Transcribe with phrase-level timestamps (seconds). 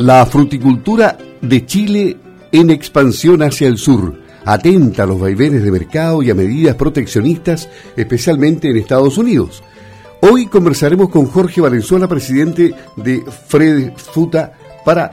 [0.00, 2.16] La fruticultura de Chile
[2.52, 7.68] en expansión hacia el sur, atenta a los vaivenes de mercado y a medidas proteccionistas,
[7.98, 9.62] especialmente en Estados Unidos.
[10.22, 14.54] Hoy conversaremos con Jorge Valenzuela, presidente de Fred Futa,
[14.86, 15.10] para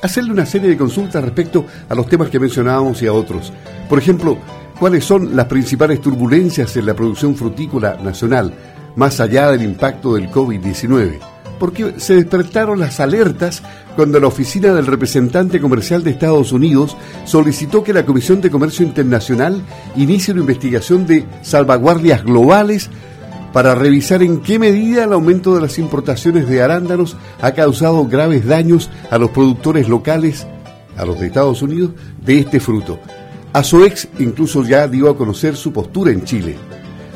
[0.00, 3.52] hacerle una serie de consultas respecto a los temas que mencionábamos y a otros.
[3.88, 4.38] Por ejemplo,
[4.78, 8.54] ¿cuáles son las principales turbulencias en la producción frutícola nacional,
[8.94, 11.33] más allá del impacto del COVID-19?
[11.58, 13.62] Porque se despertaron las alertas
[13.96, 18.84] cuando la oficina del representante comercial de Estados Unidos solicitó que la Comisión de Comercio
[18.84, 19.62] Internacional
[19.96, 22.90] inicie una investigación de salvaguardias globales
[23.52, 28.44] para revisar en qué medida el aumento de las importaciones de arándanos ha causado graves
[28.44, 30.44] daños a los productores locales,
[30.96, 32.98] a los de Estados Unidos, de este fruto.
[33.52, 36.56] A su ex incluso ya dio a conocer su postura en Chile.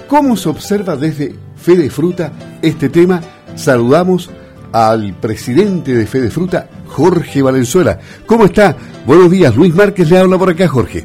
[0.07, 2.33] ¿Cómo se observa desde Fede Fruta
[2.63, 3.21] este tema?
[3.59, 4.31] Saludamos
[4.73, 7.99] al presidente de Fede Fruta, Jorge Valenzuela.
[8.25, 8.77] ¿Cómo está?
[9.05, 11.05] Buenos días, Luis Márquez le habla por acá, Jorge.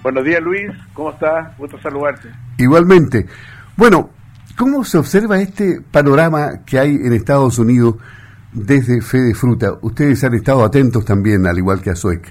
[0.00, 0.70] Buenos días, Luis.
[0.94, 1.52] ¿Cómo está?
[1.58, 2.28] Gusto saludarte.
[2.58, 3.26] Igualmente.
[3.76, 4.10] Bueno,
[4.56, 7.96] ¿cómo se observa este panorama que hay en Estados Unidos
[8.52, 9.72] desde Fede Fruta?
[9.82, 12.24] Ustedes han estado atentos también, al igual que a SUEC.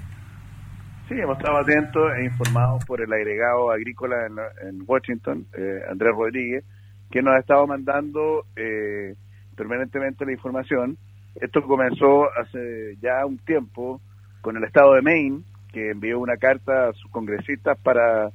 [1.10, 6.64] Sí, hemos estado atentos e informados por el agregado agrícola en, Washington, eh, Andrés Rodríguez,
[7.12, 9.16] que nos ha estado mandando eh,
[9.60, 10.98] permanentemente la información.
[11.36, 14.00] Esto comenzó hace ya un tiempo
[14.40, 15.42] con el estado de Maine,
[15.74, 18.30] que envió una carta a sus congresistas para,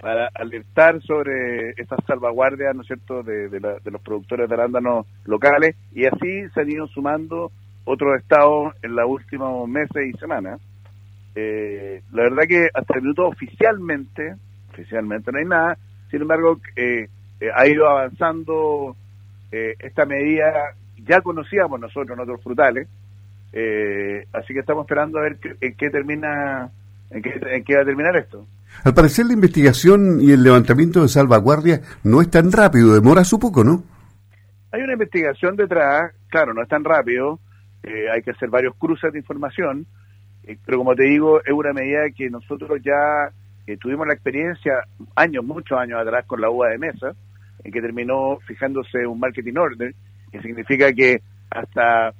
[0.00, 5.76] para alertar sobre estas salvaguardias, ¿no es cierto?, de, de, los productores de arándanos locales,
[5.94, 7.52] y así se han ido sumando
[7.84, 10.60] otros estados en los últimos meses y semanas.
[11.36, 14.34] Eh, la verdad que hasta el minuto oficialmente,
[14.72, 15.78] oficialmente no hay nada,
[16.10, 17.06] sin embargo, eh,
[17.40, 18.96] eh, ha ido avanzando
[19.52, 22.88] eh, esta medida ya conocíamos nosotros en otros frutales,
[23.52, 26.70] eh, así que estamos esperando a ver en qué termina,
[27.10, 28.46] en qué, en qué va a terminar esto.
[28.84, 33.38] Al parecer la investigación y el levantamiento de salvaguardia no es tan rápido, demora su
[33.38, 33.84] poco, ¿no?
[34.72, 37.38] Hay una investigación detrás, claro, no es tan rápido,
[37.82, 39.86] eh, hay que hacer varios cruces de información,
[40.64, 43.30] pero como te digo, es una medida que nosotros ya
[43.80, 44.74] tuvimos la experiencia
[45.16, 47.16] años, muchos años atrás con la uva de mesa,
[47.72, 49.94] que terminó fijándose un marketing order,
[50.30, 52.12] que significa que hasta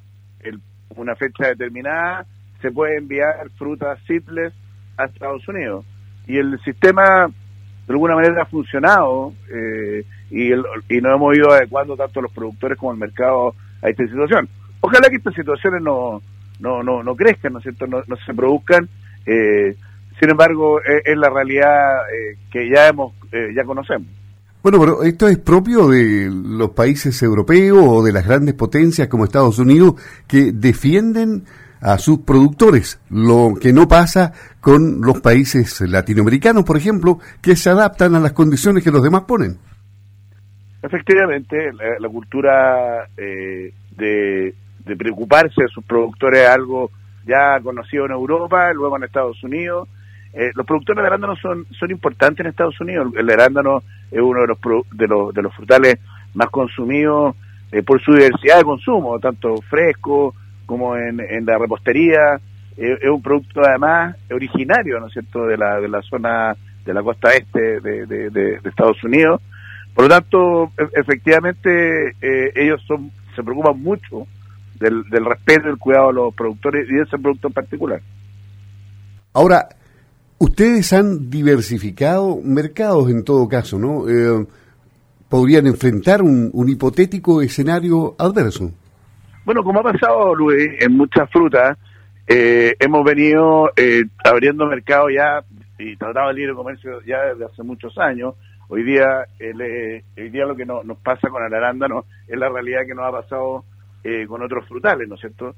[0.97, 2.27] una fecha determinada
[2.61, 4.53] se puede enviar frutas simples
[4.97, 5.84] a Estados Unidos.
[6.27, 7.27] Y el sistema
[7.87, 12.78] de alguna manera ha funcionado eh, y, y nos hemos ido adecuando tanto los productores
[12.78, 14.49] como el mercado a esta situación.
[14.81, 16.23] Ojalá que estas situaciones no,
[16.61, 18.89] no, no, no crezcan, ¿no es cierto?, no, se produzcan.
[19.27, 19.77] Eh,
[20.19, 23.13] sin embargo, es, la realidad eh, que ya hemos
[23.55, 24.09] ya conocemos.
[24.66, 29.22] Bueno, pero esto es propio de los países europeos o de las grandes potencias como
[29.22, 29.94] Estados Unidos
[30.27, 31.44] que defienden
[31.81, 37.71] a sus productores, lo que no pasa con los países latinoamericanos, por ejemplo, que se
[37.71, 39.56] adaptan a las condiciones que los demás ponen.
[40.83, 44.53] Efectivamente, la, cultura eh, de,
[44.97, 46.91] preocuparse de sus productores es algo
[47.25, 49.88] ya conocido en Europa, luego en Estados Unidos,
[50.33, 53.12] eh, los productores de arándanos son, son importantes en Estados Unidos.
[53.16, 54.59] El arándano es uno de los,
[54.93, 55.99] de los, de los frutales
[56.34, 57.34] más consumidos
[57.72, 60.34] eh, por su diversidad de consumo, tanto fresco
[60.67, 62.41] como en, en la repostería.
[62.77, 66.95] Eh, es un producto además originario, ¿no es cierto?, de la, de la zona de
[66.95, 69.41] la costa este de, de, Estados Unidos.
[69.95, 72.15] Por lo tanto, e, efectivamente,
[72.55, 74.27] ellos son, se preocupan mucho
[74.78, 78.00] del, del respeto y el cuidado de los productores y de ese producto en particular.
[79.33, 79.69] Ahora,
[80.38, 84.06] Ustedes han diversificado mercados en todo caso, ¿no?
[84.06, 84.47] Eh,
[85.30, 88.70] ¿Podrían enfrentar un, hipotético escenario adverso?
[89.44, 91.78] Bueno, como ha pasado, Luis, en muchas frutas,
[92.26, 95.42] eh, hemos venido eh, abriendo mercados ya
[95.78, 98.34] y tratado el libre comercio ya desde hace muchos años.
[98.68, 102.86] Hoy día, el, hoy día lo que nos pasa con el arándano es la realidad
[102.86, 103.65] que nos ha pasado
[104.28, 105.54] con otros frutales, ¿no es cierto?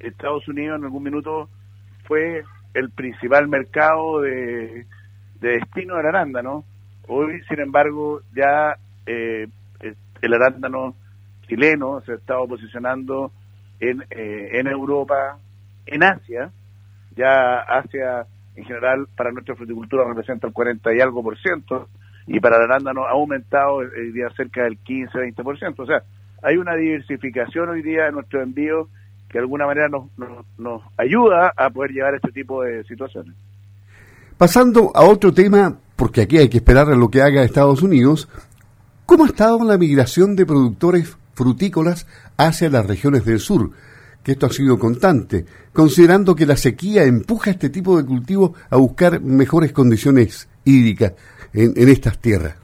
[0.00, 1.48] Estados Unidos en algún minuto
[2.06, 2.42] fue
[2.74, 4.86] el principal mercado de,
[5.40, 6.64] destino del arándano.
[7.08, 8.76] Hoy, sin embargo, ya
[9.06, 9.48] eh,
[10.20, 10.94] el arándano
[11.48, 13.32] chileno se ha estado posicionando
[13.80, 15.38] en, eh, en Europa,
[15.86, 16.50] en Asia.
[17.16, 21.88] Ya Asia, en general, para nuestra fruticultura representa el 40 y algo por ciento,
[22.26, 25.82] y para el arándano ha aumentado hoy día cerca del 15-20 por ciento.
[25.82, 26.02] O sea,
[26.42, 28.88] hay una diversificación hoy día de nuestro envío
[29.32, 30.04] que de alguna manera nos,
[30.58, 33.34] nos, ayuda a poder llevar este tipo de situaciones.
[34.36, 38.28] Pasando a otro tema, porque aquí hay que esperar a lo que haga Estados Unidos,
[39.06, 42.06] ¿cómo ha estado la migración de productores frutícolas
[42.36, 43.70] hacia las regiones del sur?
[44.22, 48.52] que esto ha sido constante, considerando que la sequía empuja a este tipo de cultivos
[48.70, 51.14] a buscar mejores condiciones hídricas
[51.52, 52.54] en, estas tierras?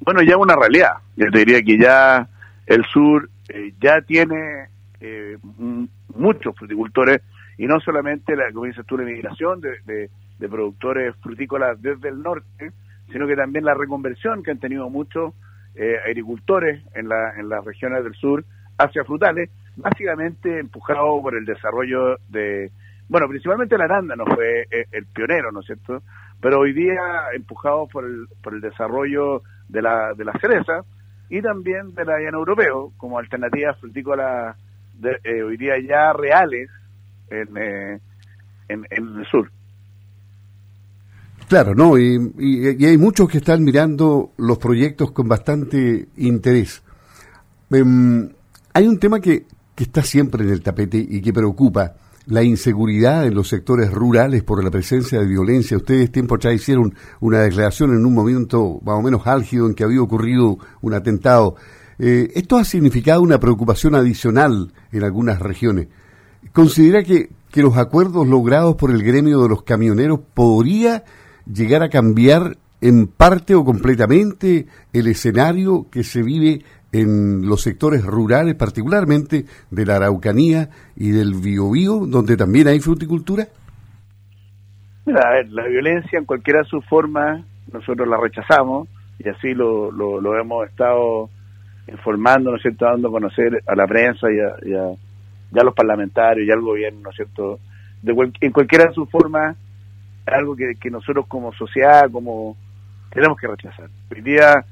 [0.00, 0.94] Bueno, ya es una realidad.
[1.16, 2.28] Yo te diría que ya
[2.66, 4.68] el sur eh, ya tiene
[5.04, 5.38] eh,
[6.14, 7.20] muchos fruticultores
[7.58, 12.72] y no solamente, la, como dices migración de, de productores frutícolas desde el norte,
[13.12, 15.34] sino que también la reconversión que han tenido muchos
[15.74, 18.44] eh, agricultores en, la, en las regiones del sur
[18.78, 22.70] hacia frutales, básicamente empujado por el desarrollo de,
[23.08, 26.02] bueno, principalmente la arándano fue eh, el pionero, ¿no es cierto?
[26.40, 27.00] Pero hoy día
[27.34, 30.84] empujado por el, por el desarrollo de la, de la cereza
[31.28, 34.56] y también de la llana europeo como alternativas frutícolas
[34.98, 36.68] de, eh, hoy día ya reales
[37.30, 37.56] en,
[38.68, 39.50] en, en el sur.
[41.48, 41.98] Claro, ¿no?
[41.98, 46.82] Y, hay muchos que están mirando los proyectos con bastante interés.
[47.70, 48.30] Em,
[48.72, 49.44] hay un tema que,
[49.74, 51.94] que está siempre en el tapete y que preocupa,
[52.26, 55.76] la inseguridad en los sectores rurales por la presencia de violencia.
[55.76, 59.84] Ustedes tiempo atrás hicieron una declaración en un momento más o menos álgido en que
[59.84, 61.56] había ocurrido un atentado.
[61.98, 65.88] Eh, esto ha significado una preocupación adicional en algunas regiones.
[66.52, 71.04] ¿Considera que, que los acuerdos logrados por el gremio de los camioneros podría
[71.46, 76.62] llegar a cambiar en parte o completamente el escenario que se vive
[76.92, 83.48] en los sectores rurales, particularmente de la Araucanía y del Biobío, donde también hay fruticultura?
[85.06, 88.88] Mira, a ver, la violencia en cualquiera de sus formas, nosotros la rechazamos
[89.18, 91.30] y así lo, lo, hemos estado
[91.88, 96.46] informando, ¿no es cierto?, dando a conocer a la prensa y a, a, los parlamentarios
[96.46, 97.58] y al gobierno, ¿no es cierto?,
[98.02, 99.56] de en cualquiera de sus formas
[100.26, 102.56] algo que, que nosotros como sociedad, como
[103.10, 103.88] tenemos que rechazar.
[104.10, 104.64] Hoy día,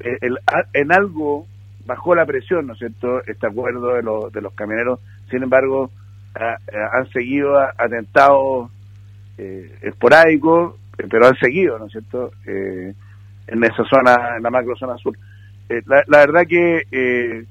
[0.00, 0.38] eh, el,
[0.72, 1.46] en algo
[1.86, 5.00] bajó la presión, ¿no es cierto?, este acuerdo de, los de los camioneros,
[5.30, 5.90] sin embargo,
[6.34, 8.70] han seguido atentados
[9.38, 12.94] eh, esporádicos, eh, pero han seguido, ¿no es cierto?, eh,
[13.46, 15.16] en esa zona, en la macro zona sur.
[15.68, 17.46] La, la, verdad que eh,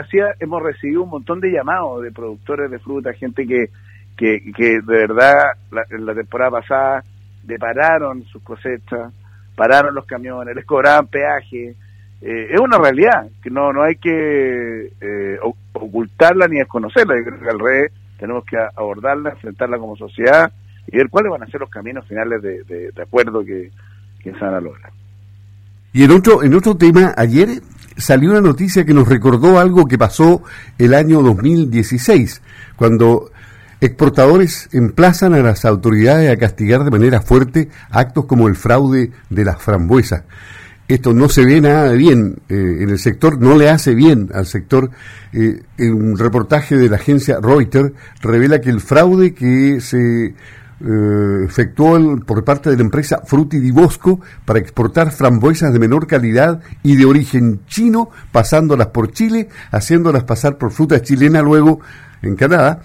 [0.00, 3.70] hacía, hemos recibido un montón de llamados de productores de fruta, gente que
[4.16, 7.04] que, que de verdad la, la temporada pasada
[7.42, 9.12] depararon sus cosechas,
[9.54, 11.74] pararon los camiones, les cobraban peaje.
[12.22, 15.38] Eh, es una realidad que no no hay que eh,
[15.74, 17.16] ocultarla ni desconocerla.
[17.16, 20.50] Yo creo que al revés tenemos que abordarla, enfrentarla como sociedad
[20.86, 23.70] y ver cuáles van a ser los caminos finales de, de, acuerdo que,
[24.22, 24.92] que se van a lograr.
[25.96, 27.62] Y en otro, en otro tema, ayer
[27.96, 30.42] salió una noticia que nos recordó algo que pasó
[30.76, 32.42] el año 2016,
[32.76, 33.30] cuando
[33.80, 39.44] Exportadores emplazan a las autoridades a castigar de manera fuerte actos como el fraude de
[39.46, 40.24] las frambuesas.
[40.86, 44.44] Esto no se ve nada bien eh, en el sector, no le hace bien al
[44.44, 44.90] sector.
[45.32, 50.34] Eh, un reportaje de la agencia Reuters revela que el fraude que se
[50.80, 56.06] eh, efectuó por parte de la empresa Fruti di Bosco para exportar frambuesas de menor
[56.06, 61.80] calidad y de origen chino, pasándolas por Chile, haciéndolas pasar por fruta chilena luego
[62.22, 62.82] en Canadá,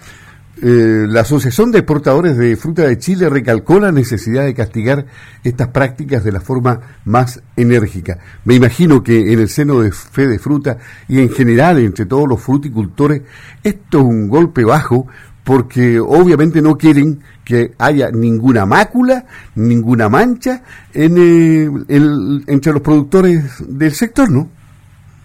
[0.64, 5.06] eh, la Asociación de Exportadores de Fruta de Chile recalcó la necesidad de castigar
[5.42, 8.18] estas prácticas de la forma más enérgica.
[8.44, 10.78] Me imagino que en el seno de Fe de Fruta
[11.08, 13.22] y en general entre todos los fruticultores,
[13.64, 15.08] esto es un golpe bajo
[15.42, 17.20] porque obviamente no quieren
[17.52, 20.62] que haya ninguna mácula, ninguna mancha
[20.94, 24.48] en el, entre los productores del sector, ¿no?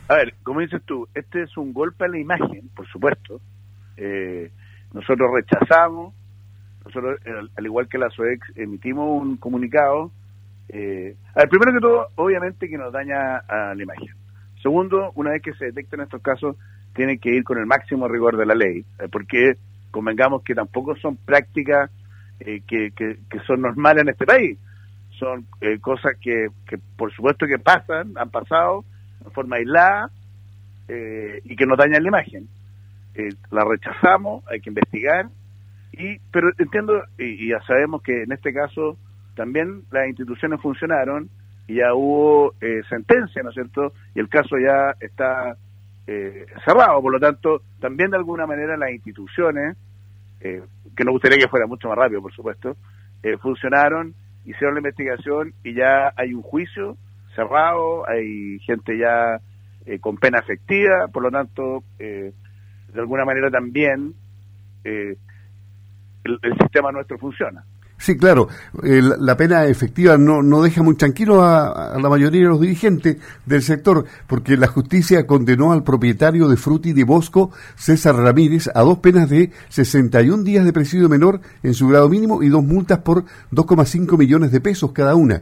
[0.10, 3.40] A ver, como dices tú, este es un golpe a la imagen, por supuesto.
[3.96, 4.52] Eh,
[4.94, 6.14] nosotros rechazamos,
[6.84, 7.18] nosotros,
[7.56, 10.12] al igual que la SOEX, emitimos un comunicado.
[10.68, 14.14] Eh, a ver, primero que todo, obviamente que nos daña a la imagen.
[14.62, 16.58] Segundo, una vez que se detecten estos casos,
[16.94, 19.54] tiene que ir con el máximo rigor de la ley, eh, porque
[19.92, 21.90] convengamos que tampoco son prácticas
[22.40, 24.58] eh, que, que, son normales en este país.
[25.20, 28.86] Son eh, cosas que, que, por supuesto, que pasan, han pasado
[29.24, 30.12] de forma aislada
[31.44, 32.48] y que nos dañan la imagen.
[33.18, 35.28] Eh, la rechazamos, hay que investigar,
[35.92, 38.96] y pero entiendo, y, ya sabemos que en este caso
[39.36, 41.28] también las instituciones funcionaron
[41.68, 43.94] y ya hubo eh, sentencia, ¿no es cierto?
[44.14, 45.58] Y el caso ya está
[46.06, 49.76] eh, cerrado, por lo tanto, también de alguna manera las instituciones,
[50.98, 52.76] que nos gustaría que fuera mucho más rápido, por supuesto,
[53.42, 54.14] funcionaron,
[54.46, 56.98] hicieron la investigación y ya hay un juicio
[57.36, 59.40] cerrado, hay gente ya
[60.02, 62.34] con pena efectiva, por lo tanto, eh,
[62.94, 64.14] de alguna manera también
[64.84, 65.16] eh,
[66.24, 67.64] el, sistema nuestro funciona.
[68.00, 68.48] Sí, claro.
[68.84, 73.64] la pena efectiva no, no deja muy tranquilo a, la mayoría de los dirigentes del
[73.64, 79.00] sector, porque la justicia condenó al propietario de Fruti de Bosco, César Ramírez, a dos
[79.00, 83.26] penas de 61 días de presidio menor en su grado mínimo y dos multas por
[83.52, 85.42] 2,5 millones de pesos cada una.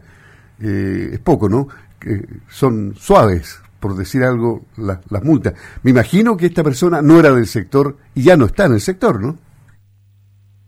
[0.61, 1.67] Eh, es poco, ¿no?
[2.49, 5.55] son suaves, por decir algo, las multas.
[5.83, 8.81] Me imagino que esta persona no era del sector y ya no está en el
[8.81, 9.37] sector, ¿no?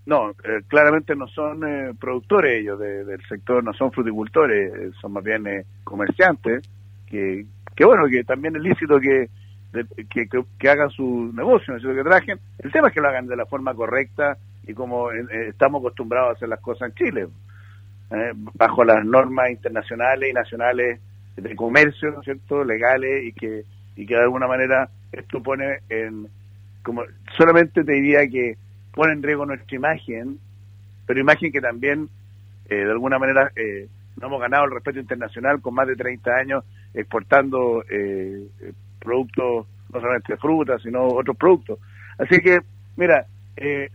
[0.08, 5.12] No, eh, claramente no son eh, productores ellos del sector, no son fruticultores, eh, son
[5.12, 5.44] más bien
[5.84, 6.64] comerciantes,
[7.06, 7.46] que,
[7.76, 9.28] que bueno, que también es lícito que,
[10.10, 11.94] que, que, hagan su negocio, ¿no?
[11.94, 12.40] que trabajen.
[12.60, 16.34] El tema es que lo hagan de la forma correcta y como estamos acostumbrados a
[16.38, 17.28] hacer las cosas en Chile,
[18.54, 21.02] bajo las normas internacionales y nacionales
[21.36, 23.64] de comercio, ¿no es cierto?, legales y que,
[23.98, 26.30] y que de alguna manera esto pone en,
[26.82, 27.04] como
[27.38, 28.56] solamente te diría que
[28.98, 30.40] pone en riesgo nuestra imagen,
[31.06, 32.10] pero imagen que también
[32.68, 33.88] eh, de alguna manera eh,
[34.20, 36.64] no hemos ganado el respeto internacional con más de 30 años
[36.96, 38.48] exportando eh,
[39.00, 41.78] productos, no solamente frutas, sino otros productos.
[42.18, 42.58] Así que,
[42.96, 43.92] mira, es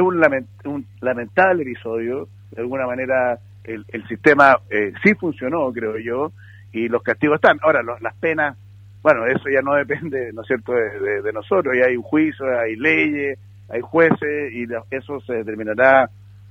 [0.00, 4.58] un, un, lamentable episodio, de alguna manera el, el sistema
[5.04, 6.32] sí funcionó, creo yo,
[6.72, 7.58] y los castigos están.
[7.62, 8.56] Ahora, las penas,
[9.02, 12.46] bueno, eso ya no depende, ¿no es cierto?, de, de nosotros, ya hay un juicio,
[12.58, 16.10] hay leyes, hay jueces y eso se determinará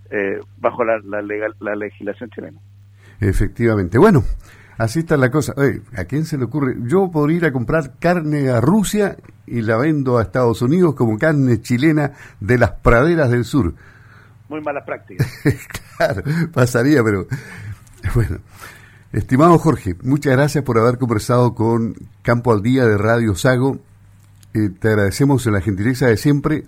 [0.09, 2.59] eh, bajo la, la, legislación chilena.
[3.19, 3.97] Efectivamente.
[3.97, 4.23] Bueno,
[4.77, 5.53] así está la cosa.
[5.97, 6.75] ¿A quién se le ocurre?
[6.83, 9.17] Yo podría ir a comprar carne a Rusia
[9.47, 13.73] y la vendo a Estados Unidos como carne chilena de las praderas del sur.
[14.49, 15.25] Muy mala práctica.
[15.97, 17.27] claro, pasaría, pero
[18.13, 18.37] bueno.
[19.11, 23.79] Estimado Jorge, muchas gracias por haber conversado con Campo al Día de Radio Sago.
[24.53, 26.65] Eh, te agradecemos la gentileza de siempre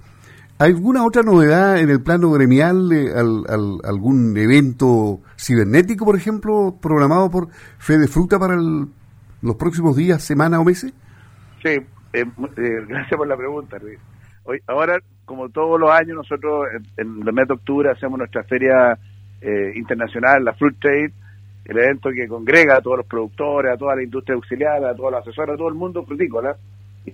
[0.60, 2.92] ¿Alguna otra novedad en el plano gremial?
[2.92, 10.60] Eh, ¿Algún evento cibernético, por ejemplo, programado por Fede Fruta para los próximos días, semanas
[10.60, 10.92] o meses?
[11.62, 13.78] Sí, eh, eh, gracias por la pregunta,
[14.46, 18.98] Hoy, ahora, como todos los años, nosotros en, el mes de octubre hacemos nuestra feria
[19.76, 21.14] internacional, la Fruit Trade,
[21.66, 25.12] el evento que congrega a todos los productores, a toda la industria auxiliar, a todos
[25.12, 26.58] los asesores, a todo el mundo frutícola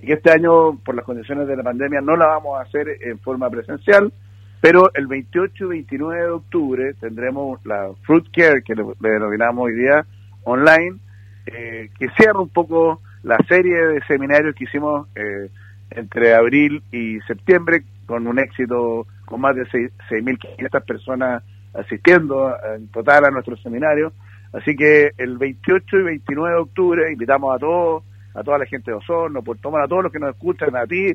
[0.01, 3.19] y este año, por las condiciones de la pandemia, no la vamos a hacer en
[3.19, 4.11] forma presencial,
[4.59, 9.75] pero el 28 y 29 de octubre tendremos la Fruit Care, que le, denominamos hoy
[9.75, 10.05] día,
[10.43, 10.97] online,
[11.45, 15.49] eh, que cierra un poco la serie de seminarios que hicimos eh,
[15.91, 23.25] entre abril y septiembre, con un éxito con más de 6.500 personas asistiendo en total
[23.25, 24.11] a nuestros seminarios.
[24.53, 28.91] Así que el 28 y 29 de octubre invitamos a todos a toda la gente
[28.91, 31.13] de Osorno, por tomar a todos los que nos escuchan, a ti,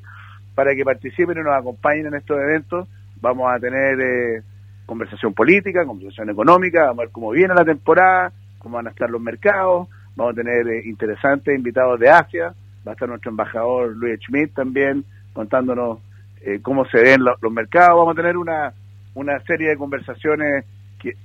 [0.54, 2.88] para que participen y nos acompañen en estos eventos.
[3.20, 4.42] Vamos a tener eh,
[4.87, 9.10] conversación política, conversación económica, vamos a ver cómo viene la temporada, cómo van a estar
[9.10, 12.54] los mercados, vamos a tener eh, interesantes invitados de Asia,
[12.87, 15.98] va a estar nuestro embajador Luis Schmidt también contándonos
[16.40, 18.72] eh, cómo se ven los, mercados, vamos a tener una,
[19.14, 20.64] una serie de conversaciones
[20.98, 21.16] que,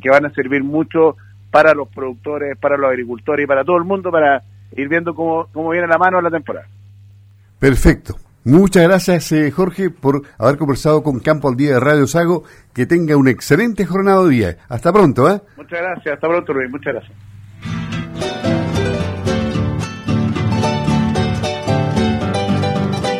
[0.00, 1.16] que van a servir mucho
[1.50, 4.42] para los productores, para los agricultores y para todo el mundo para
[4.76, 6.66] ir viendo cómo, cómo viene la mano de la temporada.
[7.58, 8.16] Perfecto.
[8.44, 12.42] Muchas gracias, eh, Jorge, por haber conversado con Campo al Día de Radio Sago.
[12.74, 14.56] Que tenga un excelente jornada de día.
[14.68, 15.40] Hasta pronto, ¿eh?
[15.56, 16.14] Muchas gracias.
[16.14, 16.70] Hasta pronto, Luis.
[16.70, 17.31] Muchas gracias.